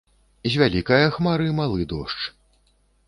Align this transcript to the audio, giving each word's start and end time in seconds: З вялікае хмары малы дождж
З 0.53 0.61
вялікае 0.61 1.05
хмары 1.17 1.47
малы 1.63 1.87
дождж 1.93 2.21